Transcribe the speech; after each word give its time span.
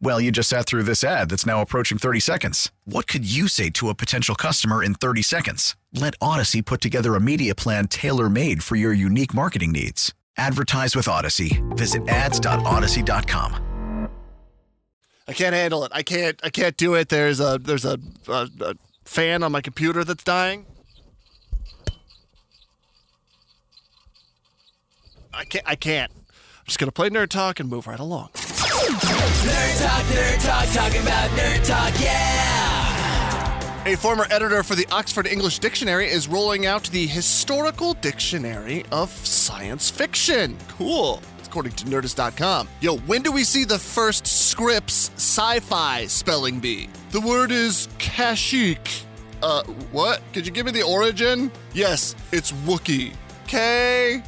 Well, 0.00 0.20
you 0.20 0.30
just 0.30 0.50
sat 0.50 0.66
through 0.66 0.82
this 0.82 1.02
ad 1.02 1.30
that's 1.30 1.46
now 1.46 1.62
approaching 1.62 1.98
30 1.98 2.20
seconds. 2.20 2.70
What 2.84 3.06
could 3.06 3.30
you 3.30 3.48
say 3.48 3.70
to 3.70 3.88
a 3.88 3.94
potential 3.94 4.34
customer 4.34 4.82
in 4.82 4.94
30 4.94 5.22
seconds? 5.22 5.76
Let 5.92 6.14
Odyssey 6.20 6.62
put 6.62 6.80
together 6.80 7.14
a 7.14 7.20
media 7.20 7.54
plan 7.54 7.88
tailor 7.88 8.28
made 8.28 8.62
for 8.62 8.76
your 8.76 8.92
unique 8.92 9.32
marketing 9.32 9.72
needs. 9.72 10.12
Advertise 10.36 10.96
with 10.96 11.08
Odyssey. 11.08 11.62
Visit 11.70 12.06
ads.odyssey.com. 12.08 14.10
I 15.26 15.32
can't 15.32 15.54
handle 15.54 15.84
it. 15.84 15.92
I 15.94 16.02
can't. 16.02 16.38
I 16.44 16.50
can't 16.50 16.76
do 16.76 16.92
it. 16.94 17.08
There's 17.08 17.40
a 17.40 17.58
there's 17.58 17.86
a, 17.86 17.98
a, 18.28 18.48
a 18.60 18.74
fan 19.06 19.42
on 19.42 19.52
my 19.52 19.62
computer 19.62 20.04
that's 20.04 20.22
dying. 20.22 20.66
I 25.32 25.44
can't. 25.44 25.64
I 25.66 25.76
can't. 25.76 26.12
I'm 26.12 26.66
just 26.66 26.78
gonna 26.78 26.92
play 26.92 27.08
nerd 27.08 27.28
talk 27.28 27.58
and 27.58 27.70
move 27.70 27.86
right 27.86 27.98
along. 27.98 28.28
Talking 30.74 31.02
about 31.02 31.30
nerd 31.30 31.64
talk, 31.64 31.94
yeah! 32.00 33.84
A 33.86 33.96
former 33.96 34.26
editor 34.30 34.64
for 34.64 34.74
the 34.74 34.88
Oxford 34.90 35.28
English 35.28 35.60
Dictionary 35.60 36.10
is 36.10 36.26
rolling 36.26 36.66
out 36.66 36.82
the 36.90 37.06
Historical 37.06 37.94
Dictionary 37.94 38.84
of 38.90 39.08
Science 39.08 39.88
Fiction. 39.88 40.58
Cool. 40.66 41.22
According 41.44 41.72
to 41.74 41.84
Nerdist.com. 41.84 42.68
Yo, 42.80 42.96
when 42.98 43.22
do 43.22 43.30
we 43.30 43.44
see 43.44 43.62
the 43.62 43.78
first 43.78 44.26
Scripps 44.26 45.12
sci 45.14 45.60
fi 45.60 46.06
spelling 46.06 46.58
bee? 46.58 46.88
The 47.12 47.20
word 47.20 47.52
is 47.52 47.88
Kashyyyk. 47.98 49.04
Uh, 49.44 49.62
what? 49.92 50.22
Could 50.32 50.44
you 50.44 50.50
give 50.50 50.66
me 50.66 50.72
the 50.72 50.82
origin? 50.82 51.52
Yes, 51.72 52.16
it's 52.32 52.50
Wookie. 52.50 53.14
K 53.46 54.20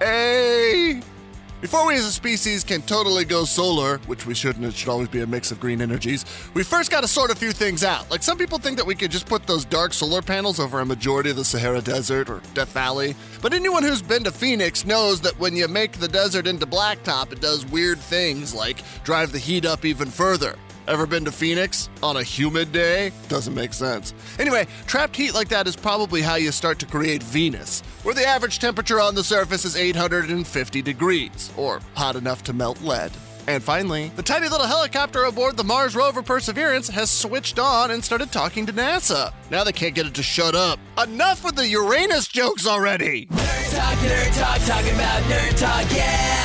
A. 0.00 1.02
Before 1.62 1.86
we 1.86 1.94
as 1.94 2.04
a 2.04 2.10
species 2.10 2.64
can 2.64 2.82
totally 2.82 3.24
go 3.24 3.44
solar, 3.44 3.98
which 4.08 4.26
we 4.26 4.34
shouldn't, 4.34 4.64
it 4.64 4.74
should 4.74 4.88
always 4.88 5.06
be 5.06 5.20
a 5.20 5.26
mix 5.28 5.52
of 5.52 5.60
green 5.60 5.80
energies, 5.80 6.24
we 6.54 6.64
first 6.64 6.90
got 6.90 7.02
to 7.02 7.06
sort 7.06 7.30
a 7.30 7.36
few 7.36 7.52
things 7.52 7.84
out. 7.84 8.10
Like 8.10 8.24
some 8.24 8.36
people 8.36 8.58
think 8.58 8.76
that 8.78 8.84
we 8.84 8.96
could 8.96 9.12
just 9.12 9.26
put 9.26 9.46
those 9.46 9.64
dark 9.64 9.92
solar 9.92 10.22
panels 10.22 10.58
over 10.58 10.80
a 10.80 10.84
majority 10.84 11.30
of 11.30 11.36
the 11.36 11.44
Sahara 11.44 11.80
Desert 11.80 12.28
or 12.28 12.42
Death 12.54 12.72
Valley. 12.72 13.14
But 13.40 13.54
anyone 13.54 13.84
who's 13.84 14.02
been 14.02 14.24
to 14.24 14.32
Phoenix 14.32 14.84
knows 14.84 15.20
that 15.20 15.38
when 15.38 15.54
you 15.54 15.68
make 15.68 15.92
the 15.92 16.08
desert 16.08 16.48
into 16.48 16.66
blacktop, 16.66 17.30
it 17.30 17.40
does 17.40 17.64
weird 17.64 18.00
things 18.00 18.52
like 18.52 18.82
drive 19.04 19.30
the 19.30 19.38
heat 19.38 19.64
up 19.64 19.84
even 19.84 20.10
further. 20.10 20.56
Ever 20.88 21.06
been 21.06 21.24
to 21.26 21.32
Phoenix 21.32 21.88
on 22.02 22.16
a 22.16 22.22
humid 22.22 22.72
day? 22.72 23.12
Doesn't 23.28 23.54
make 23.54 23.72
sense. 23.72 24.14
Anyway, 24.38 24.66
trapped 24.86 25.14
heat 25.14 25.32
like 25.32 25.48
that 25.48 25.68
is 25.68 25.76
probably 25.76 26.22
how 26.22 26.34
you 26.34 26.50
start 26.50 26.78
to 26.80 26.86
create 26.86 27.22
Venus, 27.22 27.82
where 28.02 28.14
the 28.14 28.26
average 28.26 28.58
temperature 28.58 29.00
on 29.00 29.14
the 29.14 29.22
surface 29.22 29.64
is 29.64 29.76
850 29.76 30.82
degrees, 30.82 31.52
or 31.56 31.80
hot 31.94 32.16
enough 32.16 32.42
to 32.44 32.52
melt 32.52 32.80
lead. 32.82 33.12
And 33.46 33.62
finally, 33.62 34.10
the 34.16 34.22
tiny 34.22 34.48
little 34.48 34.66
helicopter 34.66 35.24
aboard 35.24 35.56
the 35.56 35.64
Mars 35.64 35.96
rover 35.96 36.22
Perseverance 36.22 36.88
has 36.88 37.10
switched 37.10 37.58
on 37.58 37.90
and 37.90 38.04
started 38.04 38.30
talking 38.32 38.66
to 38.66 38.72
NASA. 38.72 39.32
Now 39.50 39.64
they 39.64 39.72
can't 39.72 39.94
get 39.94 40.06
it 40.06 40.14
to 40.14 40.22
shut 40.22 40.54
up. 40.54 40.78
Enough 41.02 41.44
with 41.44 41.56
the 41.56 41.66
Uranus 41.68 42.28
jokes 42.28 42.66
already! 42.66 43.26
Nerd 43.26 43.76
talk, 43.76 43.98
nerd 43.98 44.38
talk, 44.38 44.60
talking 44.66 44.94
about 44.94 45.22
nerd 45.24 45.58
talk, 45.58 45.96
yeah! 45.96 46.41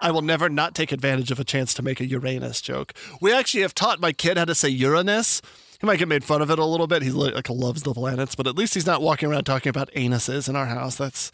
I 0.00 0.10
will 0.10 0.22
never 0.22 0.48
not 0.48 0.74
take 0.74 0.92
advantage 0.92 1.30
of 1.30 1.38
a 1.38 1.44
chance 1.44 1.74
to 1.74 1.82
make 1.82 2.00
a 2.00 2.06
Uranus 2.06 2.60
joke. 2.60 2.94
We 3.20 3.32
actually 3.32 3.62
have 3.62 3.74
taught 3.74 4.00
my 4.00 4.12
kid 4.12 4.38
how 4.38 4.46
to 4.46 4.54
say 4.54 4.68
Uranus. 4.68 5.42
He 5.80 5.86
might 5.86 5.98
get 5.98 6.08
made 6.08 6.24
fun 6.24 6.42
of 6.42 6.50
it 6.50 6.58
a 6.58 6.64
little 6.64 6.86
bit. 6.86 7.02
He 7.02 7.10
like 7.10 7.48
loves 7.48 7.82
the 7.82 7.94
planets, 7.94 8.34
but 8.34 8.46
at 8.46 8.56
least 8.56 8.74
he's 8.74 8.86
not 8.86 9.02
walking 9.02 9.30
around 9.30 9.44
talking 9.44 9.70
about 9.70 9.90
anuses 9.92 10.48
in 10.48 10.56
our 10.56 10.66
house. 10.66 10.96
That's 10.96 11.30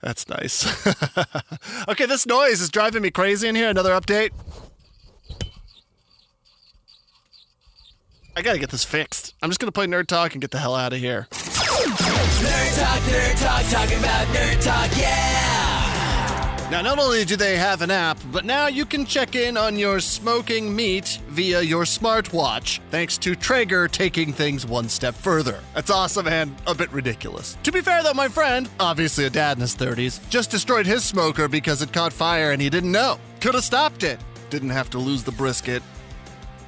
that's 0.00 0.28
nice. 0.28 0.86
okay, 1.88 2.06
this 2.06 2.26
noise 2.26 2.60
is 2.60 2.70
driving 2.70 3.02
me 3.02 3.10
crazy 3.10 3.48
in 3.48 3.54
here. 3.54 3.68
Another 3.68 3.92
update. 3.92 4.30
I 8.36 8.42
gotta 8.42 8.58
get 8.58 8.70
this 8.70 8.84
fixed. 8.84 9.34
I'm 9.42 9.50
just 9.50 9.58
gonna 9.58 9.72
play 9.72 9.86
Nerd 9.86 10.06
Talk 10.06 10.32
and 10.32 10.40
get 10.40 10.52
the 10.52 10.58
hell 10.58 10.76
out 10.76 10.92
of 10.92 11.00
here. 11.00 11.26
Nerd 11.30 12.78
talk, 12.78 13.00
nerd 13.02 13.42
talk, 13.42 13.64
talking 13.70 13.98
about 13.98 14.26
nerd 14.28 14.62
talk, 14.62 14.96
yeah! 14.96 15.57
Now, 16.70 16.82
not 16.82 16.98
only 16.98 17.24
do 17.24 17.34
they 17.34 17.56
have 17.56 17.80
an 17.80 17.90
app, 17.90 18.18
but 18.30 18.44
now 18.44 18.66
you 18.66 18.84
can 18.84 19.06
check 19.06 19.34
in 19.34 19.56
on 19.56 19.78
your 19.78 20.00
smoking 20.00 20.76
meat 20.76 21.18
via 21.28 21.62
your 21.62 21.84
smartwatch, 21.84 22.80
thanks 22.90 23.16
to 23.18 23.34
Traeger 23.34 23.88
taking 23.88 24.34
things 24.34 24.66
one 24.66 24.90
step 24.90 25.14
further. 25.14 25.60
That's 25.74 25.90
awesome 25.90 26.28
and 26.28 26.54
a 26.66 26.74
bit 26.74 26.92
ridiculous. 26.92 27.56
To 27.62 27.72
be 27.72 27.80
fair, 27.80 28.02
though, 28.02 28.12
my 28.12 28.28
friend, 28.28 28.68
obviously 28.78 29.24
a 29.24 29.30
dad 29.30 29.56
in 29.56 29.62
his 29.62 29.74
30s, 29.74 30.20
just 30.28 30.50
destroyed 30.50 30.84
his 30.84 31.06
smoker 31.06 31.48
because 31.48 31.80
it 31.80 31.90
caught 31.90 32.12
fire 32.12 32.52
and 32.52 32.60
he 32.60 32.68
didn't 32.68 32.92
know. 32.92 33.18
Could 33.40 33.54
have 33.54 33.64
stopped 33.64 34.02
it. 34.02 34.20
Didn't 34.50 34.68
have 34.68 34.90
to 34.90 34.98
lose 34.98 35.24
the 35.24 35.32
brisket. 35.32 35.82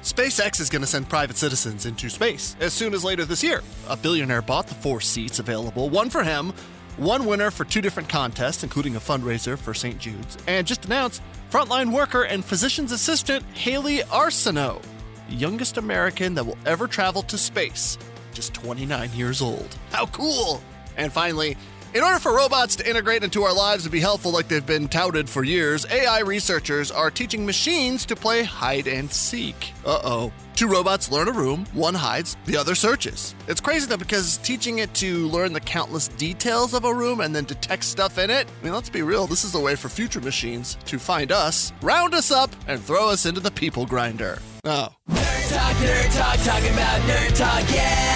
SpaceX 0.01 0.59
is 0.59 0.71
going 0.71 0.81
to 0.81 0.87
send 0.87 1.09
private 1.09 1.37
citizens 1.37 1.85
into 1.85 2.09
space 2.09 2.55
as 2.59 2.73
soon 2.73 2.95
as 2.95 3.03
later 3.03 3.23
this 3.23 3.43
year. 3.43 3.61
A 3.87 3.95
billionaire 3.95 4.41
bought 4.41 4.65
the 4.65 4.73
four 4.73 4.99
seats 4.99 5.37
available, 5.37 5.91
one 5.91 6.09
for 6.09 6.23
him, 6.23 6.53
one 6.97 7.25
winner 7.25 7.51
for 7.51 7.65
two 7.65 7.81
different 7.81 8.09
contests, 8.09 8.63
including 8.63 8.95
a 8.95 8.99
fundraiser 8.99 9.57
for 9.57 9.73
St. 9.73 9.97
Jude's, 9.97 10.37
and 10.47 10.67
just 10.67 10.85
announced 10.85 11.21
frontline 11.51 11.91
worker 11.91 12.23
and 12.23 12.43
physician's 12.43 12.91
assistant 12.91 13.43
Hayley 13.53 13.99
Arceneaux, 13.99 14.81
the 15.29 15.35
youngest 15.35 15.77
American 15.77 16.33
that 16.35 16.45
will 16.45 16.57
ever 16.65 16.87
travel 16.87 17.23
to 17.23 17.37
space, 17.37 17.97
just 18.33 18.53
29 18.53 19.11
years 19.13 19.41
old. 19.41 19.75
How 19.91 20.05
cool! 20.07 20.61
And 20.97 21.11
finally, 21.11 21.57
in 21.93 22.03
order 22.03 22.19
for 22.19 22.35
robots 22.35 22.75
to 22.77 22.89
integrate 22.89 23.23
into 23.23 23.43
our 23.43 23.53
lives 23.53 23.85
and 23.85 23.91
be 23.91 23.99
helpful 23.99 24.31
like 24.31 24.47
they've 24.47 24.65
been 24.65 24.87
touted 24.87 25.29
for 25.29 25.43
years, 25.43 25.85
AI 25.91 26.19
researchers 26.19 26.91
are 26.91 27.11
teaching 27.11 27.45
machines 27.45 28.05
to 28.05 28.15
play 28.15 28.43
hide 28.43 28.87
and 28.87 29.11
seek. 29.11 29.73
Uh 29.85 29.99
oh. 30.03 30.33
Two 30.55 30.67
robots 30.67 31.11
learn 31.11 31.27
a 31.27 31.31
room, 31.31 31.65
one 31.73 31.93
hides, 31.93 32.37
the 32.45 32.55
other 32.55 32.75
searches. 32.75 33.35
It's 33.47 33.61
crazy 33.61 33.87
though 33.87 33.97
because 33.97 34.37
teaching 34.37 34.79
it 34.79 34.93
to 34.95 35.27
learn 35.29 35.53
the 35.53 35.59
countless 35.59 36.07
details 36.09 36.73
of 36.73 36.85
a 36.85 36.93
room 36.93 37.21
and 37.21 37.35
then 37.35 37.45
detect 37.45 37.83
stuff 37.83 38.17
in 38.17 38.29
it, 38.29 38.47
I 38.47 38.63
mean, 38.63 38.73
let's 38.73 38.89
be 38.89 39.01
real, 39.01 39.27
this 39.27 39.43
is 39.43 39.55
a 39.55 39.59
way 39.59 39.75
for 39.75 39.89
future 39.89 40.21
machines 40.21 40.77
to 40.85 40.99
find 40.99 41.31
us, 41.31 41.73
round 41.81 42.13
us 42.13 42.31
up, 42.31 42.51
and 42.67 42.81
throw 42.81 43.09
us 43.09 43.25
into 43.25 43.39
the 43.39 43.51
people 43.51 43.85
grinder. 43.85 44.39
Oh. 44.65 44.89
Nerd 45.09 45.53
talk, 45.53 45.75
nerd 45.77 46.17
talk, 46.17 46.39
talking 46.45 46.73
about 46.73 47.01
nerd 47.01 47.35
talk, 47.35 47.73
yeah! 47.73 48.10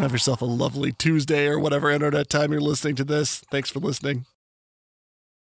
Have 0.00 0.12
yourself 0.12 0.40
a 0.40 0.46
lovely 0.46 0.92
Tuesday 0.92 1.46
or 1.46 1.58
whatever 1.58 1.90
internet 1.90 2.30
time 2.30 2.52
you're 2.52 2.60
listening 2.62 2.96
to 2.96 3.04
this. 3.04 3.40
Thanks 3.50 3.68
for 3.68 3.80
listening. 3.80 4.24